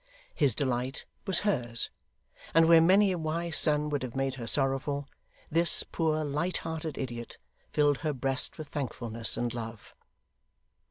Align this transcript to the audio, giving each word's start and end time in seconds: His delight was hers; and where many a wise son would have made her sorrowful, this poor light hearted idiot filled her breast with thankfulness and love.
His 0.33 0.55
delight 0.55 1.05
was 1.27 1.41
hers; 1.41 1.91
and 2.55 2.67
where 2.67 2.81
many 2.81 3.11
a 3.11 3.19
wise 3.19 3.55
son 3.55 3.87
would 3.89 4.01
have 4.01 4.15
made 4.15 4.33
her 4.33 4.47
sorrowful, 4.47 5.07
this 5.51 5.83
poor 5.83 6.23
light 6.23 6.57
hearted 6.65 6.97
idiot 6.97 7.37
filled 7.71 7.99
her 7.99 8.11
breast 8.11 8.57
with 8.57 8.69
thankfulness 8.69 9.37
and 9.37 9.53
love. 9.53 9.93